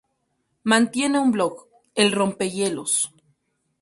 [0.63, 3.13] Mantiene un blog, "El rompehielos".